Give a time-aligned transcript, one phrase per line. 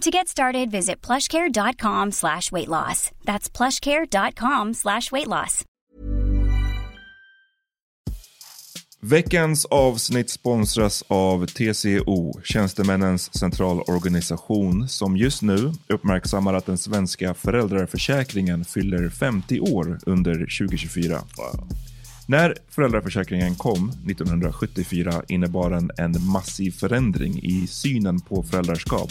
[0.00, 3.10] To get started, visit plushcare.com slash weight loss.
[3.24, 5.64] That's plushcare.com slash weight loss.
[9.02, 18.64] Veckans avsnitt sponsras av TCO, Tjänstemännens centralorganisation, som just nu uppmärksammar att den svenska föräldraförsäkringen
[18.64, 21.14] fyller 50 år under 2024.
[21.36, 21.68] Wow.
[22.28, 29.10] När föräldraförsäkringen kom 1974 innebar den en massiv förändring i synen på föräldraskap.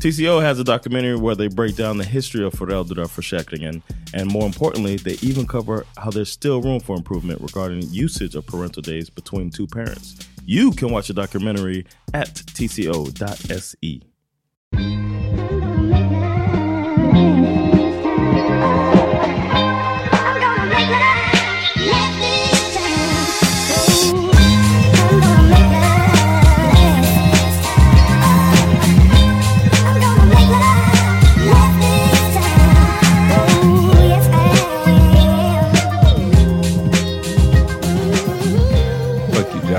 [0.00, 3.82] TCO has a documentary where they break down the history of föräldraförsäkringen
[4.14, 8.46] and more importantly, they even cover how there's still room for improvement regarding usage of
[8.46, 10.16] parental days between two parents.
[10.46, 11.84] You can watch the documentary
[12.14, 14.00] at tco.se.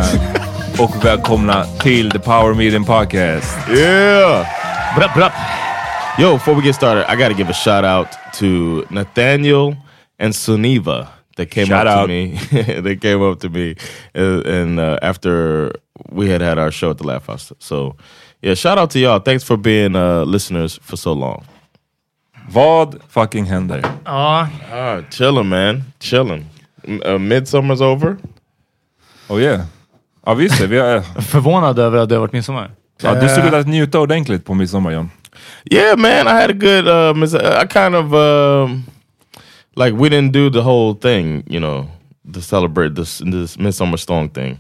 [0.80, 3.70] och välkomna till The Power Meeting Podcast.
[3.70, 4.46] Yeah!
[4.96, 5.34] What up, what up?
[6.20, 8.08] Yo, before we get started, I gotta give a shout out
[8.40, 9.76] to Nathaniel
[10.20, 11.08] and Suniva.
[11.38, 12.02] They came shout up out.
[12.02, 12.38] to me.
[12.82, 13.76] they came up to me,
[14.16, 15.72] uh, and uh, after
[16.10, 17.54] we had had our show at the Laugh House.
[17.60, 17.96] So,
[18.42, 19.20] yeah, shout out to y'all.
[19.20, 21.46] Thanks for being uh, listeners for so long.
[22.50, 23.82] Vad fucking händer?
[24.06, 24.48] Ja.
[24.72, 26.46] Ah, chilling man, chilling.
[27.06, 28.18] Uh, midsummer's over.
[29.30, 29.66] Oh yeah.
[30.26, 31.02] Ja visst det, vi är...
[31.22, 32.72] Förvånad över att det har varit midsommar.
[33.04, 35.10] Ja, du såg ut att njuta ordentligt på midsommar John.
[35.72, 36.88] Yeah, man, I had a good.
[36.88, 38.84] Uh, mis- I kind of um,
[39.76, 41.88] like we didn't do the whole thing, you know,
[42.34, 44.60] to celebrate this this midsummer storm thing.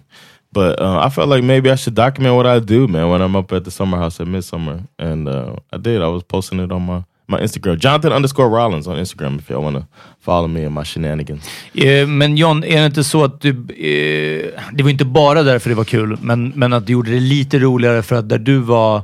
[0.53, 3.35] But uh, I felt like maybe I should document what I do, man, when I'm
[3.35, 6.01] up at the summer house at midsummer, and uh, I did.
[6.01, 9.63] I was posting it on my my Instagram, Jonathan underscore Rollins on Instagram, if y'all
[9.63, 9.83] want to
[10.25, 11.49] follow me and my shenanigans.
[11.73, 13.49] Eh, Men John, är det inte så att du...
[13.49, 17.19] Eh, det var inte bara därför det var kul, men, men att du gjorde det
[17.19, 19.01] lite roligare för att där du var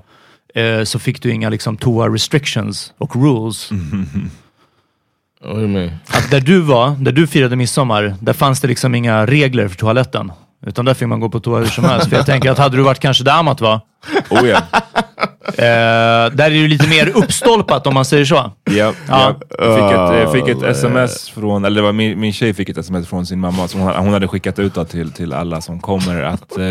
[0.56, 3.70] eh, så fick du inga liksom, toa restrictions och rules.
[5.44, 5.92] Mean?
[6.08, 9.76] Att där du var, där du firade midsommar, där fanns det liksom inga regler för
[9.76, 10.32] toaletten.
[10.66, 12.10] Utan där fick man gå på toa hur som helst.
[12.10, 13.82] För jag tänker att hade du varit kanske där Amat var,
[14.30, 14.64] Oh yeah.
[15.56, 18.36] där är det lite mer uppstolpat om man säger så.
[18.36, 18.94] Ja, Ja.
[19.08, 19.36] ja.
[19.60, 22.70] Jag fick ett, jag fick ett sms från, eller det var min, min tjej fick
[22.70, 25.80] ett sms från sin mamma som hon, hon hade skickat ut till, till alla som
[25.80, 26.64] kommer att eh,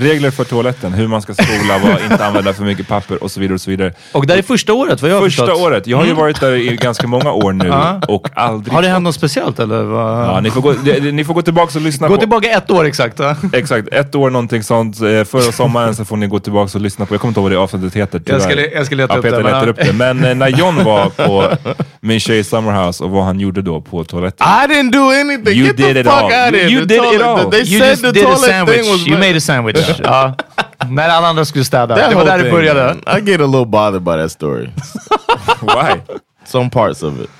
[0.00, 3.40] regler för toaletten, hur man ska spola, vad, inte använda för mycket papper och så
[3.40, 3.54] vidare.
[3.54, 3.92] och så vidare.
[4.12, 5.58] Och det är första året vad jag har Första förstått.
[5.60, 5.72] Mm.
[5.72, 7.72] året, jag har ju varit där i ganska många år nu
[8.08, 8.74] och aldrig...
[8.74, 9.82] Har det hänt något speciellt eller?
[9.82, 10.24] Vad?
[10.28, 10.72] Ja, ni, får gå,
[11.12, 12.20] ni får gå tillbaka och lyssna Gå på...
[12.20, 13.20] tillbaka ett år exakt.
[13.52, 15.00] Exakt, ett år någonting sånt.
[15.00, 17.44] Eh, Förra sommaren så får ni gå tillbaka och lyssna på, jag kommer inte ihåg
[17.44, 18.70] vad det avsnittet heter Jag ska, tyvärr.
[18.74, 19.42] jag ska leta Ja, upp Peter det.
[19.42, 19.92] men- letar upp det.
[19.92, 21.56] Men eh, när John var på
[22.00, 24.46] min tjej Summerhouse och vad han gjorde då på toaletten.
[24.46, 25.58] I didn't do anything.
[25.58, 26.24] You Get did the it fuck all.
[26.24, 26.68] out of here.
[26.70, 27.50] You The did it toilet- all.
[27.50, 28.80] They You said just the did a toilet sandwich.
[28.82, 30.00] thing was You made a sandwich.
[30.02, 30.34] ja.
[30.90, 31.96] När alla andra skulle städa.
[31.96, 32.90] That det var där det började.
[33.18, 34.68] I get a little bothered by that story.
[35.60, 36.00] Why?
[36.46, 37.30] Some parts of it.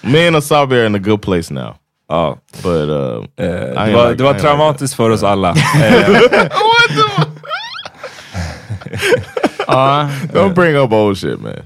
[0.00, 1.74] Me and Asabi are in a good place now.
[2.08, 5.54] Ja, But uh, eh, I det var, like- det var traumatiskt för oss alla.
[10.32, 11.62] Don't bring up old shit, man.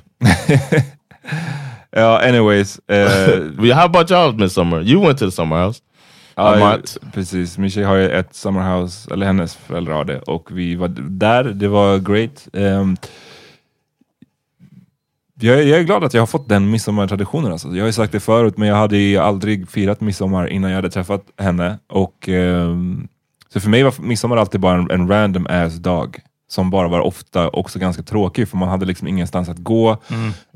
[1.90, 2.80] ja, anyways.
[2.88, 4.80] Eh, Well, How about y'all midsummer?
[4.82, 5.80] You went to the summer house.
[6.36, 6.96] Ja, Amat.
[7.12, 7.58] precis.
[7.58, 11.44] Min tjej har ju ett summerhouse, eller hennes föräldrar har det, och vi var där.
[11.44, 12.48] Det var great.
[12.52, 12.96] Um,
[15.40, 17.52] jag, är- jag är glad att jag har fått den midsommartraditionen.
[17.52, 17.68] Alltså.
[17.68, 20.76] Jag har ju sagt det förut, men jag hade ju aldrig firat midsommar innan jag
[20.78, 21.78] hade träffat henne.
[21.88, 23.08] Och, ehm,
[23.52, 26.18] så för mig var midsommar alltid bara en, en random ass dag.
[26.54, 29.90] Som bara var ofta också ganska tråkig, för man hade liksom ingenstans att gå.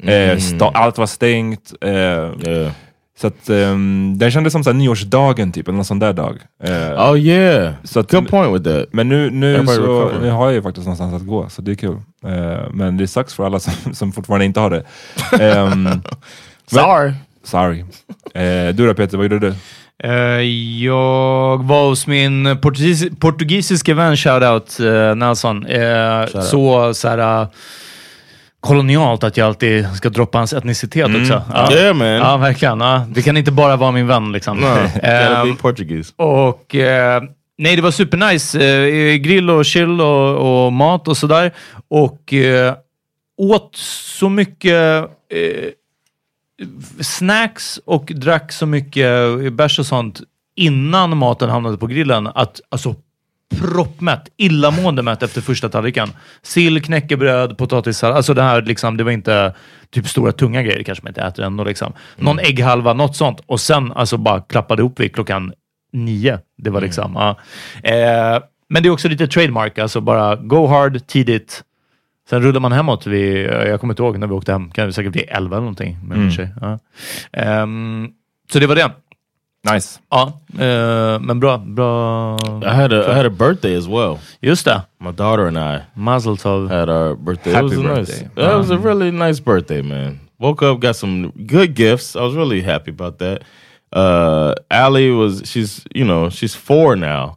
[0.03, 1.73] Eh, sta- allt var stängt.
[1.81, 2.73] Eh, Yeah.
[3.21, 6.37] så att, um, den kändes som så här, nyårsdagen, typ, eller någon sån där dag.
[6.65, 7.75] Eh, Oh yeah.
[7.85, 8.87] så att, Good point with that.
[8.93, 10.21] men nu, nu, Everybody så, recover.
[10.23, 11.97] nu har jag ju faktiskt någonstans att gå, så det är kul.
[12.27, 14.83] Eh, men det sucks för alla som, som fortfarande inte har det.
[15.45, 15.89] Ehm,
[16.67, 17.13] Sorry.
[17.45, 17.81] sorry.
[17.81, 19.55] Uh, du då Peter, vad gjorde du?
[20.05, 20.11] Eh,
[20.85, 25.67] jag var hos min portugis portugisiska vän, shoutout uh, Nelson.
[25.67, 27.49] Uh, så så här, uh,
[28.61, 31.43] kolonialt att jag alltid ska droppa hans etnicitet också.
[31.55, 31.73] Ja.
[31.73, 32.07] Yeah, man.
[32.09, 32.81] Ja, verkligen.
[32.81, 33.07] Ja.
[33.09, 34.33] Det kan inte bara vara min vän.
[34.33, 34.57] Liksom.
[34.57, 36.13] No, gotta Ehm, be Portuguese.
[36.17, 37.23] och eh,
[37.59, 38.61] nej, det var supernice.
[38.61, 41.53] Eh, grill och chill och, och mat och sådär.
[41.91, 42.75] Och eh,
[43.39, 44.99] åt så mycket
[45.33, 45.69] eh,
[47.01, 50.21] snacks och drack så mycket bärs och sånt
[50.57, 52.95] innan maten hamnade på grillen att alltså
[53.57, 56.09] proppmätt, illamående mätt efter första tallriken.
[56.43, 58.17] Sill, knäckebröd, potatissallad.
[58.17, 59.55] Alltså det här liksom, det var inte
[59.91, 61.93] typ stora tunga grejer, kanske man inte äter ändå liksom.
[62.17, 63.41] Någon ägghalva, något sånt.
[63.47, 65.53] Och sen alltså bara klappade ihop vid klockan
[65.93, 66.39] nio.
[66.59, 67.37] Det var liksom, ja.
[67.91, 71.63] eh, Men det är också lite trademark, alltså bara go hard tidigt.
[72.31, 74.93] Sen rullar man hemåt vid, jag kommer inte ihåg när vi åkte hem, kan det
[74.93, 76.49] säkert bli elva eller någonting med min tjej.
[76.61, 76.79] Ja.
[77.33, 78.09] Ehm,
[78.53, 78.91] så det var det.
[79.73, 80.01] Nice.
[80.11, 81.59] Ja, eh, men bra.
[81.59, 82.37] bra.
[82.63, 84.19] I had a I had a birthday as well.
[84.41, 84.83] Just det.
[85.01, 86.69] My daughter and I Mazel tov.
[86.71, 87.53] had our birthday.
[87.53, 88.23] Happy it was birthday.
[88.23, 88.35] nice.
[88.35, 90.21] That was a really nice birthday, man.
[90.39, 92.17] Woke up, got some good gifts.
[92.17, 93.43] I was really happy about that.
[93.93, 97.37] Uh, Allie was she's you know she's four now,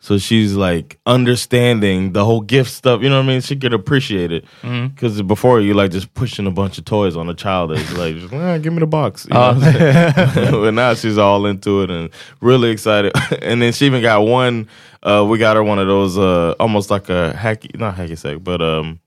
[0.00, 3.02] so she's like understanding the whole gift stuff.
[3.02, 3.40] You know what I mean?
[3.40, 7.28] She could appreciate it because before you like just pushing a bunch of toys on
[7.28, 9.26] a child is like, just, "Ah, give me the box.
[9.26, 10.34] You know what I'm saying?
[10.52, 12.10] but now she's all into it and
[12.40, 13.12] really excited.
[13.42, 14.68] and then she even got one.
[15.02, 18.38] Uh, we got her one of those uh, almost like a hacky, not hacky sack,
[18.40, 19.00] but um,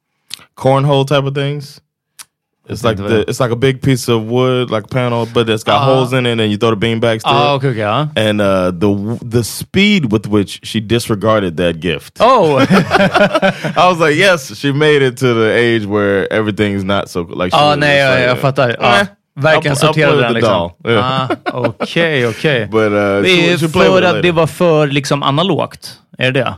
[0.58, 1.80] cornhole type of things.
[2.72, 5.82] It's like the it's like a big piece of wood, like panel, but it's got
[5.84, 7.34] holes in it, and you throw the beanbags through.
[7.38, 7.58] Ah, it.
[7.58, 7.78] okej, okej.
[7.78, 8.08] ja.
[8.16, 12.58] And uh, the the speed with which she disregarded that gift, Oh!
[13.76, 17.52] I was like, yes, she made it to the age where everything's not so like.
[17.54, 18.76] Ja, was nej, jag, like, jag fattar.
[18.80, 20.72] Ja, eh, verkligen I'll- I'll play sorterade with den liksom.
[20.88, 21.22] Yeah.
[21.22, 22.68] Ah, Okej, okej.
[22.72, 26.00] But uh, Det she, är she för att det var för liksom analogt?
[26.18, 26.54] Är det det?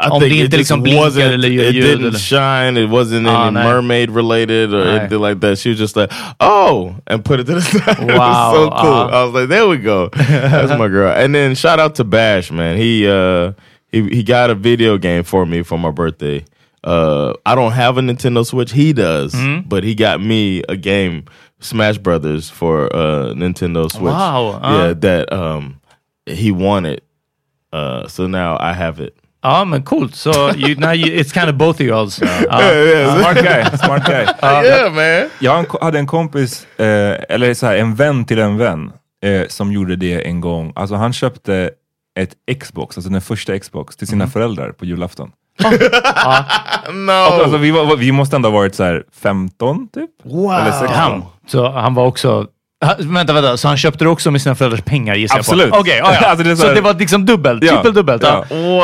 [0.00, 2.06] I Om think det it inte just liksom blinkar wasn't- eller gör it ljud didn't
[2.08, 2.76] eller- shine.
[2.84, 3.64] It wasn't Ah, any nej.
[3.64, 4.98] mermaid related or Nej.
[4.98, 5.58] anything like that.
[5.58, 7.98] She was just like, oh, and put it to the side.
[8.10, 9.08] it Wow, was so cool.
[9.12, 9.20] ah.
[9.20, 10.08] I was like, there we go.
[10.16, 11.12] That's my girl.
[11.24, 12.76] And then shout out to Bash, man.
[12.76, 13.52] He uh
[13.92, 16.44] he he got a video game for me for my birthday.
[16.84, 18.72] Uh, I don't have a Nintendo Switch.
[18.72, 19.68] He does, Mm-hmm.
[19.68, 21.24] but he got me a game,
[21.60, 24.12] Smash Brothers, for uh Nintendo Switch.
[24.12, 24.86] Wow, ah.
[24.86, 25.80] Yeah, that um
[26.26, 27.00] he wanted.
[27.72, 29.14] Uh, so now I have it.
[29.42, 30.14] Ja, men coolt.
[30.14, 32.20] Så you, now you, it's kind of both of yours.
[32.50, 32.58] Ja.
[33.20, 33.78] Smart guy.
[33.78, 34.26] Smart guy.
[34.42, 35.30] yeah, man.
[35.38, 38.92] Jag hade en kompis, eh, eller så här, en vän till en vän,
[39.24, 40.72] eh, som gjorde det en gång.
[40.76, 41.70] Alltså han köpte
[42.20, 45.30] ett Xbox, alltså den första Xbox, till sina föräldrar på julafton.
[46.92, 47.10] No.
[47.10, 50.10] Alltså, vi, var, vi måste ändå ha varit så här 15 typ?
[50.24, 50.52] Wow.
[50.52, 50.88] Eller 16.
[50.88, 52.46] Han, så han var också...
[52.84, 53.56] Ha, vänta, vänta.
[53.56, 55.64] Så han köpte det också med sina föräldrars pengar gissar Absolut.
[55.64, 55.78] jag på?
[55.80, 56.26] Okej, ja, ja.
[56.28, 57.64] Alltså, det så så, det var liksom dubbelt?
[57.64, 58.22] Ja, Trippeldubbelt?
[58.22, 58.44] Ja.
[58.50, 58.56] ja.
[58.56, 58.78] Wow.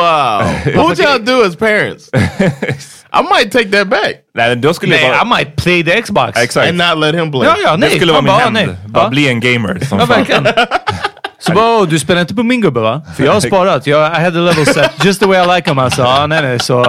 [0.75, 2.09] what would y'all do as parents?
[2.13, 4.13] I might take that back.
[4.33, 5.37] Nej, då skulle Nej, jag I bara...
[5.37, 6.37] might play the Xbox.
[6.39, 6.69] Exakt.
[6.69, 7.43] And not let him play.
[7.45, 7.89] Ja, ja, nej.
[7.89, 8.77] det skulle vara Han min bara, hämnd.
[8.83, 8.91] nej.
[8.91, 9.09] Bara Ja.
[9.09, 10.47] bli en gamer som Ja, verkligen.
[11.39, 13.01] Så bara, "Åh, du spelar inte på min gubbe va?
[13.17, 13.87] För jag har sparat.
[13.87, 16.01] Jag, I had the level set just the way I like them alltså.
[16.01, 16.83] Ja, nej, nej, så...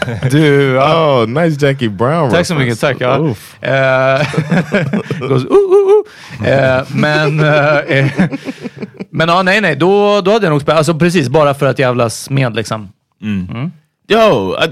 [0.30, 1.22] Du, ja.
[1.22, 2.96] Oh, nice Jackie Brown Tack så mycket, tack.
[3.00, 3.16] Ja.
[3.60, 4.26] Eh,
[5.28, 6.02] goes, uh, uh,
[6.40, 6.96] uh.
[6.96, 8.10] Men, eh, eh,
[9.10, 9.76] men ja, nej, nej.
[9.76, 10.78] Då, då hade jag nog spelat.
[10.78, 12.88] Alltså precis, bara för att jävlas med liksom.
[14.08, 14.66] Yo, I,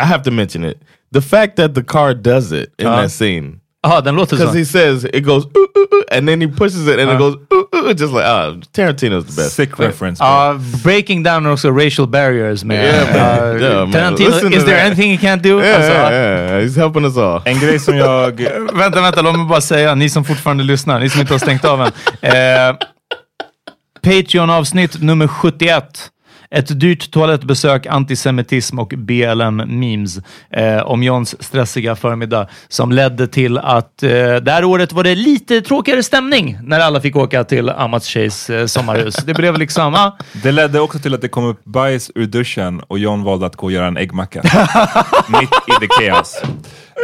[0.00, 0.76] I have to mention it.
[1.14, 3.60] The fact that the car does it in that scene.
[3.86, 4.58] Jaha, den låter Because så.
[4.58, 7.34] he says it goes ooh, ooh, ooh, and then he pushes it and it goes
[7.34, 9.54] ooh, ooh, just like ah, Tarantino's the best.
[9.56, 10.24] Sick reference.
[10.24, 10.54] Ja,
[10.84, 13.56] breaking down also racial barriers med Yeah, man.
[13.56, 13.92] uh, Yeah, man.
[13.92, 14.28] Tarantino.
[14.30, 14.86] Is there that.
[14.86, 15.60] anything he can't do?
[15.62, 16.60] Yeah, Alltså, yeah, yeah.
[16.64, 17.40] He's helping us all.
[17.44, 18.40] En grej som jag...
[18.74, 21.64] Vänta, vänta, låt mig bara säga, ni som fortfarande lyssnar, ni som inte har stängt
[21.64, 21.92] av än.
[22.22, 22.76] Eh,
[24.02, 26.10] Patreon-avsnitt nummer 71.
[26.50, 34.02] Ett dyrt toalettbesök, antisemitism och BLM-memes eh, om Johns stressiga förmiddag som ledde till att
[34.02, 38.06] eh, det här året var det lite tråkigare stämning när alla fick åka till Amats
[38.06, 39.16] tjejs eh, sommarhus.
[39.16, 42.80] Det blev liksom, ah, Det ledde också till att det kom upp bajs ur duschen
[42.80, 44.42] och John valde att gå och göra en äggmacka.
[45.40, 46.42] Mitt i the chaos.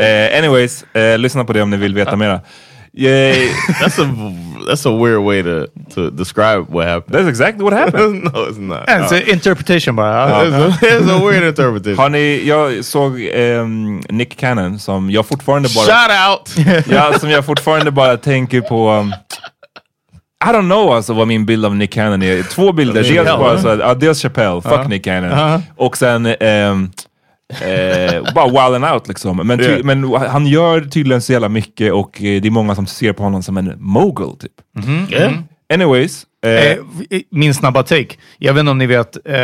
[0.00, 2.40] Eh, anyways, eh, lyssna på det om ni vill veta mera.
[2.96, 3.48] Yay.
[3.80, 4.06] That's a
[4.68, 7.14] that's a weird way to to describe what happened.
[7.14, 8.24] That's exactly what happened.
[8.34, 8.88] no, it's not.
[8.88, 10.44] alltså, interpretation bara.
[10.44, 11.98] It's, a, it's a weird interpretation.
[11.98, 15.86] Har ni, jag såg ehm, Nick Cannon som jag fortfarande bara...
[15.86, 16.66] Shout out.
[16.90, 18.90] Ja, som jag fortfarande bara tänker på...
[18.90, 19.14] um,
[20.44, 22.42] I don't know alltså vad min bild av Nick Cannon är.
[22.42, 22.94] Två bilder.
[22.94, 25.62] Dels, Chappelle, bara så, ja, dels Chappelle, fuck Nick Cannon.
[25.76, 26.90] Och sen ehm,
[27.52, 29.36] eh, bara wilding out liksom.
[29.36, 29.84] Men, ty, Yeah.
[29.84, 33.22] men han gör tydligen så jävla mycket och eh, det är många som ser på
[33.22, 34.52] honom som en mogul typ.
[35.12, 35.32] yeah.
[35.74, 36.26] Anyways.
[36.46, 36.76] Eh, Eh,
[37.30, 38.16] min snabba take.
[38.38, 39.34] Jag vet inte om ni vet, eh,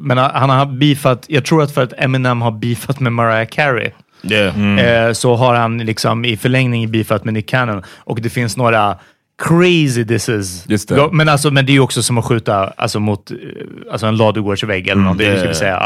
[0.00, 3.90] men han har beefat, jag tror att för att Eminem har beefat med Mariah Carey,
[4.22, 4.78] Yeah.
[5.06, 7.82] eh, så har han liksom i förlängning beefat med Nick Cannon.
[7.96, 8.96] Och det finns några
[9.42, 10.90] crazy det.
[10.90, 13.30] Go- Men, alltså, men det är ju också som att skjuta alltså, mot
[13.92, 15.76] alltså, en ladugårdsvägg eller något, det ska vi säga.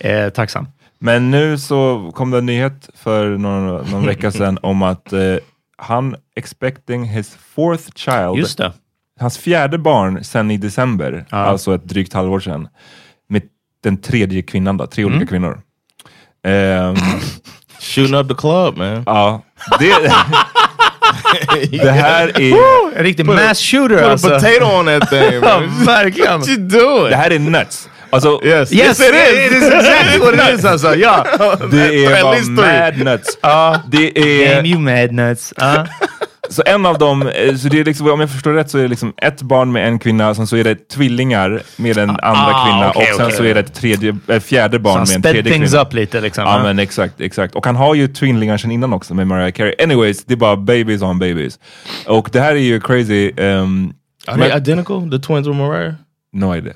[0.00, 0.66] Ja, eh, tacksam.
[0.98, 5.36] Men nu så kom det en nyhet för någon, någon vecka sedan om att eh,
[5.76, 8.72] han expecting his fourth child, Just det.
[9.20, 12.68] hans fjärde barn sen i december, alltså ett drygt halvår sedan,
[13.28, 13.42] med
[13.82, 15.60] den tredje kvinnan då, tre olika kvinnor.
[16.46, 16.96] Ehm,
[17.80, 19.02] Shooting up the club, man.
[19.06, 19.42] ja,
[19.78, 19.94] det,
[21.82, 24.28] det här är, En riktig mass shooter Put alltså.
[24.34, 25.40] a potato on that thing,
[25.86, 26.38] verkligen.
[26.40, 27.10] what you doing?
[27.10, 27.88] det här är nuts.
[28.14, 29.46] Alltså, yes, Yes, it is!
[29.46, 30.94] It is exactly what it is alltså.
[30.94, 31.26] Ja.
[31.70, 33.38] det är bara mad nuts.
[33.86, 35.54] Det är, Damn you mad nuts.
[35.56, 35.86] Ja.
[36.48, 38.82] Så en av dem, eh, så det är liksom, om jag förstår rätt så är
[38.82, 42.54] det liksom ett barn med en kvinna, sen så är det tvillingar med en andra
[42.54, 43.36] ah, kvinna okej, och sen okej.
[43.36, 45.82] så är det ett tredje, ett fjärde barn med en tredje things kvinna.
[45.82, 46.44] up lite liksom.
[46.44, 47.54] Ja men exakt, exakt.
[47.54, 49.74] Och han har ju tvillingar sedan innan också med Mariah Carey.
[49.82, 51.58] Anyways, det är bara babies on babies.
[52.06, 53.32] Och det här är ju crazy.
[53.36, 53.94] Um,
[54.26, 55.10] Are they identical?
[55.10, 55.94] The twins with Mariah?
[56.32, 56.74] no idea.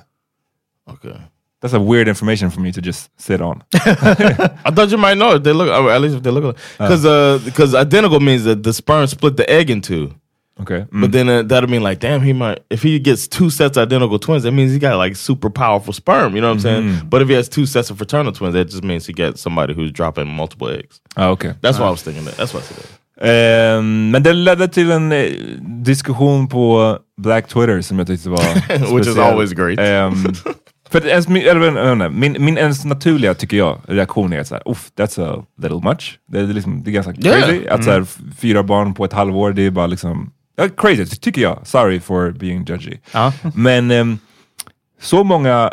[0.88, 1.16] Okay.
[1.60, 3.64] That's a weird information for me to just sit on.
[3.74, 6.56] I thought you might know if they look, or at least if they look.
[6.78, 10.14] Because uh, because identical means that the sperm split the egg in two.
[10.60, 10.86] Okay.
[10.90, 11.00] Mm.
[11.00, 12.60] But then uh, that'll mean like, damn, he might.
[12.70, 15.92] If he gets two sets of identical twins, that means he got like super powerful
[15.92, 16.34] sperm.
[16.34, 17.08] You know what I'm saying?
[17.08, 19.74] But if he has two sets of fraternal twins, that just means he gets somebody
[19.74, 21.00] who's dropping multiple eggs.
[21.16, 21.54] Ah, okay.
[21.60, 22.36] That's why I was thinking that.
[22.36, 22.76] That's what I said.
[22.76, 22.98] that.
[23.20, 25.32] Ehm, men det ledde till en eh,
[25.84, 28.38] diskussion på Black Twitter som jag tyckte var
[28.94, 29.80] Which is always great.
[29.80, 30.14] Ehm,
[30.90, 35.22] för ens, eller, inte, min, min ens naturliga, tycker jag, reaktion är såhär, uff, that's
[35.40, 36.18] a little much.
[36.26, 37.40] Det är, liksom, det är ganska Yeah.
[37.40, 37.66] crazy.
[37.68, 41.42] Att såhär, f- fyra barn på ett halvår, det är bara liksom, ja, crazy tycker
[41.42, 41.58] jag.
[41.66, 42.96] Sorry for being judgy.
[43.12, 43.32] Ja.
[43.54, 44.18] Men ehm,
[45.00, 45.72] så många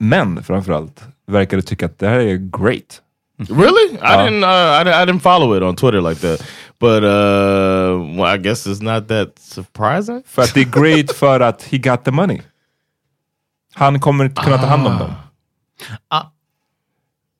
[0.00, 3.02] män framförallt verkade tycka att det här är great.
[3.48, 3.94] Really?
[3.94, 4.44] I didn't.
[4.44, 6.42] Uh, I, I didn't follow it on Twitter like that.
[6.80, 10.22] But uh, well, I guess it's not that surprising.
[10.26, 12.40] För att det är great för att he got the money.
[13.78, 15.10] Han kommer kunna ta hand om dem.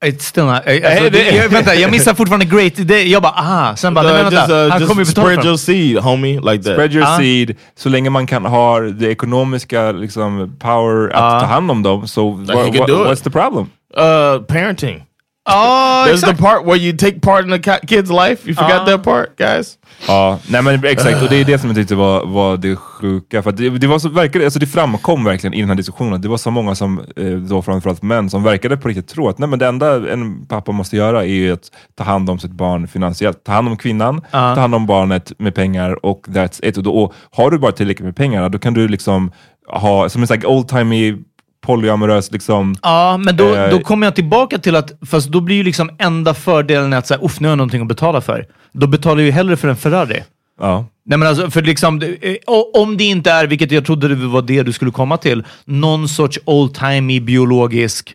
[0.05, 2.73] It's still not, eh, alltså, det- jag, vänta, jag missar fortfortande great.
[2.77, 3.77] Det, jag bara, aha.
[3.77, 4.65] Sen bara, nej, Uh, men just vänta.
[4.67, 5.59] uh, han kommer ju betala spread your dem.
[5.59, 6.73] seed, homie, like that.
[6.75, 7.19] Spread your Ah.
[7.19, 11.41] seed, så länge man kan ha det ekonomiska liksom, power att Ah.
[11.41, 12.89] ta hand om dem, så can what, do it.
[13.09, 13.71] what's the problem?
[13.97, 15.05] Uh, parenting.
[15.49, 16.37] Ja, There's exakt.
[16.39, 18.49] the part where you take part in the ki- kid's life.
[18.49, 19.79] You forgot that part, guys.
[20.07, 23.43] Ja, nej men exakt, och det är det som jag tyckte var, var det sjuka.
[23.43, 26.29] För det, det, var så, verkade, alltså det framkom verkligen i den här diskussionen, det
[26.29, 29.49] var så många som, eh, då framförallt män, som verkade på riktigt tro att nej,
[29.49, 32.89] men det enda en pappa måste göra är ju att ta hand om sitt barn
[32.89, 33.45] finansiellt.
[33.45, 36.77] Ta hand om kvinnan, ta hand om barnet med pengar och that's it.
[36.77, 39.33] Och, då, och har du bara tillräckligt med pengar, då kan du liksom
[39.69, 41.19] ha, som en old-timey
[41.69, 42.75] polyamorös liksom.
[42.83, 45.91] Ja, men då, Eh, då kommer jag tillbaka till att, fast då blir ju liksom
[45.99, 48.47] enda fördelen att säga, uff, nu har jag någonting att betala för.
[48.73, 50.23] Då betalar jag ju hellre för en Ferrari.
[50.61, 50.87] Ja.
[51.07, 52.35] Nej men alltså, för liksom, eh,
[52.75, 56.09] om det inte är, vilket jag trodde det var det du skulle komma till, någon
[56.09, 58.15] sorts old-timey biologisk,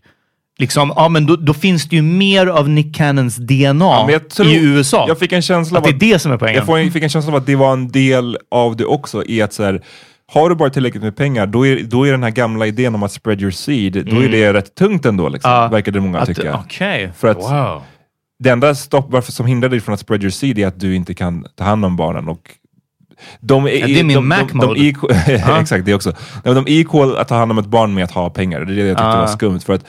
[0.59, 4.47] liksom, ja men då, då finns det ju mer av Nick Cannons DNA Ja, tror-
[4.47, 5.05] i USA.
[5.07, 6.63] Jag fick en känsla att av det är det som är poängen.
[6.67, 9.53] Jag fick en känsla av att det var en del av det också, i att
[9.53, 9.81] så här,
[10.33, 13.03] har du bara tillräckligt med pengar, då är, då är den här gamla idén om
[13.03, 15.67] att spread your seed, då är det rätt tungt ändå, liksom, Ja.
[15.67, 16.59] verkade många Att- tycka.
[16.65, 17.11] Okej.
[17.17, 17.81] För att Wow.
[18.39, 20.95] det enda stopp varför som hindrar dig från att spread your seed är att du
[20.95, 22.27] inte kan ta hand om barnen.
[22.27, 22.49] Och
[23.39, 25.11] de är, Ja, det är min de, Mac de, de, de equal,
[25.61, 26.13] Exakt, det också.
[26.43, 28.59] De är equal att ta hand om ett barn med att ha pengar.
[28.65, 29.19] Det är det jag tyckte Ah.
[29.19, 29.59] var skumt.
[29.59, 29.85] För att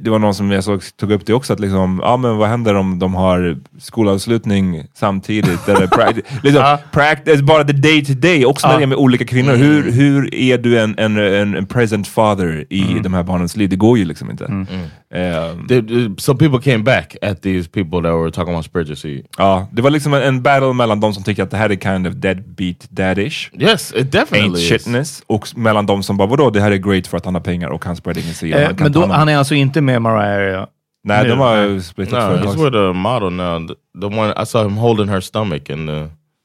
[0.00, 2.48] det var någon som jag såg, tog upp det också, att liksom, ja, men vad
[2.48, 5.68] händer om de har skolavslutning samtidigt?
[5.68, 5.86] Eller
[6.42, 9.54] liksom, practice, bara the day to day, också när det är med olika kvinnor.
[9.54, 9.66] Mm.
[9.66, 13.02] Hur, hur är du en, en, en, en present father i Mm.
[13.02, 13.68] de här barnens liv?
[13.68, 14.66] Det går ju liksom inte.
[15.14, 19.26] Ehm, They- they- some people came back at these people that were talking about seed.
[19.38, 21.76] Ja, det var liksom en, en battle mellan de som tyckte att det här är
[21.76, 24.68] kind of deadbeat daddish, Yes, it ain't definitely is.
[24.68, 27.34] shitness, och s- mellan de som bara vadå, det här är great för att han
[27.34, 28.54] har pengar och han spreading his seed.
[28.54, 30.66] Eh, han men då, han är alltså inte med Mariah?
[31.04, 32.54] Nej, nu, de har splittat No, företag.
[32.54, 33.66] he's with a model now.
[33.68, 36.04] The, the one I saw him holding her stomach, and uh,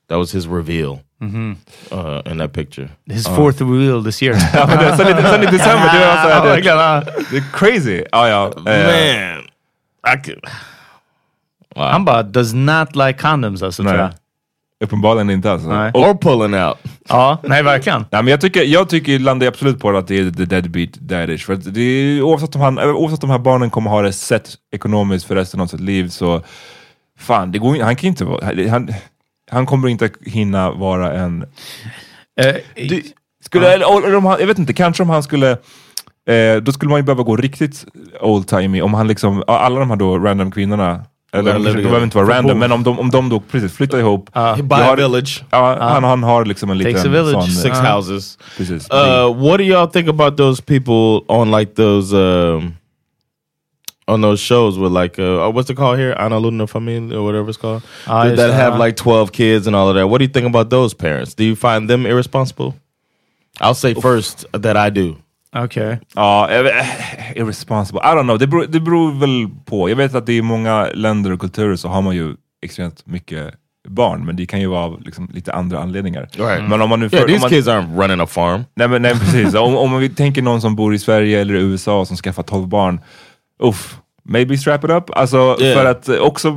[0.10, 2.90] that was his reveal uh, in that picture.
[3.10, 4.36] His fourth wheel this year.
[4.54, 7.02] Ja, sen, i, december, det var så Ja, här, det, verkligen, ja.
[7.32, 8.04] det är crazy.
[8.12, 8.46] Ja, ja.
[8.72, 9.44] eh, Man,
[10.14, 10.40] I could.
[11.76, 11.86] Wow.
[11.86, 14.10] Han bara, does not like condoms alltså, tror jag.
[14.84, 15.70] uppenbarligen inte alltså.
[15.70, 15.92] Nej.
[15.94, 16.78] Or pulling out.
[17.10, 18.06] Ja, nej verkligen.
[18.12, 21.46] nej, men jag tycker, jag tycker landar absolut på att det är the deadbeat daddish.
[21.46, 24.50] För det är, oavsett, om han, oavsett om de här barnen kommer ha det sett
[24.72, 26.42] ekonomiskt för resten av sitt liv så
[27.20, 28.90] fan, det går, han kan inte vara, han,
[29.52, 31.46] han kommer inte hinna vara en
[32.42, 32.56] Eh,
[33.46, 35.52] Skulle, eller, eller om han, jag vet inte, kanske om han skulle
[36.30, 37.86] eh, då skulle man ju behöva gå riktigt
[38.22, 41.02] old-timey om han liksom, alla de här då random kvinnorna
[41.34, 43.98] eller Eller- de behöver inte vara random, men om de, om de då precis flyttar
[43.98, 47.12] ihop He buy Jag a har- village, ja, han, han har liksom en Takes liten
[47.12, 47.44] a village.
[47.44, 47.52] sån...
[47.52, 48.38] six Uh, houses.
[48.58, 48.88] precis.
[48.92, 52.74] Uh, what do y'all think about those people on like those um,
[54.08, 57.50] on those shows with like uh, what's it called here, Ana Luna Familia or whatever
[57.50, 58.86] it's called, Ah, that, have huh?
[58.86, 60.08] like twelve kids and all of that.
[60.10, 61.36] What do you think about those parents?
[61.36, 62.74] Do you find them irresponsible?
[63.60, 65.16] I'll say first that I do.
[65.56, 66.00] Okej.
[66.16, 68.02] Ja, jag vet- eh, irresponsible.
[68.04, 69.90] I don't know, det beror, det beror väl på.
[69.90, 73.54] Jag vet att det i många länder och kulturer så har man ju extremt mycket
[73.88, 76.30] barn, men det kan ju vara av liksom, lite andra anledningar.
[76.38, 76.70] Right.
[76.70, 78.64] Men om man nu Yeah, för, om these man, kids aren't running a farm.
[78.76, 79.56] Nej, men, nej precis.
[79.56, 82.68] om, om vi tänker någon som bor i Sverige eller i USA som skaffar 12
[82.68, 83.00] barn.
[83.64, 85.10] Uff, maybe strap it up.
[85.10, 85.78] Alltså Yeah.
[85.82, 86.52] för att också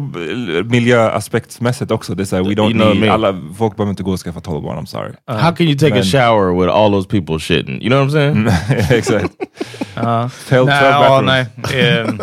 [0.64, 2.14] miljöaspektsmässigt också.
[2.14, 3.12] Det är såhär, we don't You know need, mean.
[3.14, 5.12] alla, folk behöver inte gå och skaffa 12 barn, I'm sorry.
[5.26, 6.04] How can you take a man.
[6.04, 7.82] shower with all those people shitting?
[7.82, 8.48] You know what I'm saying?
[8.98, 9.34] Exakt.
[9.96, 11.26] Nej, tell bathrooms.
[11.26, 11.46] nej.
[11.82, 12.20] Ehm,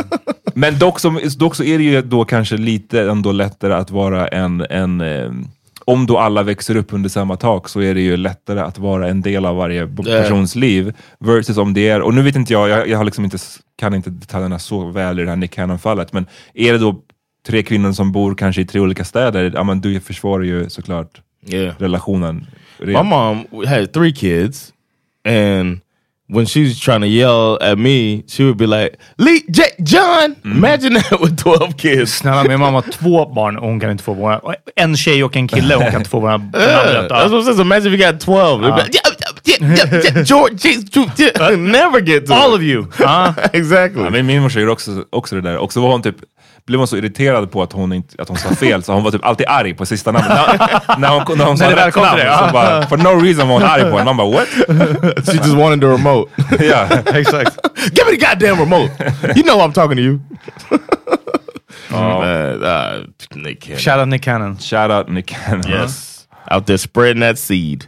[0.53, 4.27] Men dock, som, dock så är det ju då kanske lite ändå lättare att vara
[4.27, 5.31] en, en eh,
[5.87, 9.07] om då alla växer upp under samma tak så är det ju lättare att vara
[9.07, 10.93] en del av varje persons liv.
[11.19, 13.37] Versus om det är, och nu vet inte jag, jag, jag har liksom inte,
[13.79, 17.01] kan inte detaljerna så väl i det här Nick Cannon-fallet, men är det då
[17.47, 21.21] tre kvinnor som bor kanske i tre olika städer, ja men du försvarar ju såklart
[21.49, 21.75] Yeah.
[21.79, 22.47] relationen.
[22.79, 24.73] My mom had three kids,
[25.25, 25.79] and
[26.29, 30.35] when she was trying to yell at me, she would be like, "Lee, J John,
[30.43, 34.03] imagine that with twelve kids." Snälla, min mamma har två barn och hon kan inte
[34.03, 34.41] få våra...
[34.75, 36.33] En tjej och en kille och hon kan inte få våra...
[36.53, 37.61] Yeah, that's what I'm saying.
[37.61, 38.61] Imagine if you got twelve.
[38.61, 39.15] They'd be like, yeah,
[39.47, 41.55] yeah, yeah, yeah, George, yeah.
[41.57, 42.55] never get to All it.
[42.55, 42.85] of you!
[42.99, 43.33] Ja.
[43.53, 44.03] exactly.
[44.03, 45.57] Ja, men min morsa gjorde också, också det där.
[45.57, 46.15] Och så var hon typ,
[46.65, 49.11] blev hon så irriterad på att hon, inte, att hon sa fel, så hon var
[49.11, 50.29] typ alltid arg på sista namnet.
[50.29, 53.63] när, när hon, när hon sa rätt namn, så bara, for no reason var hon
[53.63, 54.03] arg på henne.
[54.03, 54.47] Man bara what?
[55.25, 56.31] she just wanted the remote.
[56.59, 56.87] ja.
[57.19, 57.57] Exakt.
[57.91, 58.91] Give me the goddamn remote.
[59.35, 60.19] You know I'm talking to you.
[61.89, 63.05] Man, uh,
[63.35, 63.79] Nick Cannon.
[63.79, 64.57] Shoutout Nick Cannon.
[64.59, 65.69] Shout out Nick Cannon.
[65.69, 66.27] Yes.
[66.49, 67.87] Out there spreading that seed.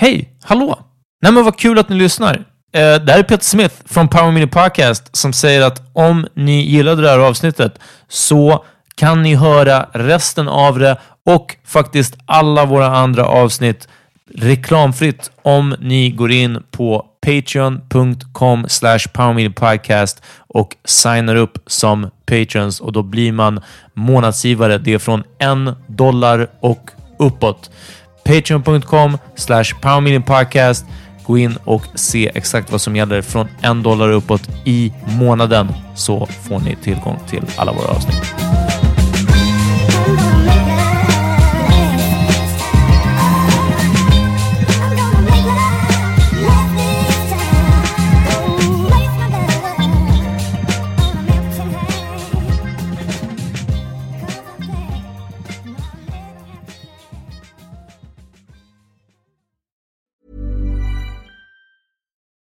[0.00, 0.28] Hej!
[0.42, 0.78] Hallå!
[1.22, 2.34] Nej men vad kul att ni lyssnar.
[2.72, 6.62] Eh, det här är Peter Smith från Power Mini Podcast som säger att om ni
[6.62, 12.86] gillade det här avsnittet så kan ni höra resten av det och faktiskt alla våra
[12.86, 13.88] andra avsnitt
[14.34, 18.98] reklamfritt om ni går in på patreon.com slash
[19.54, 23.60] podcast och signar upp som patrons och då blir man
[23.94, 24.78] månadsgivare.
[24.78, 27.70] Det är från en dollar och uppåt.
[28.28, 30.84] Patreon.com slash powerminipodcast.
[31.26, 36.26] Gå in och se exakt vad som gäller från en dollar uppåt i månaden så
[36.26, 38.57] får ni tillgång till alla våra avsnitt.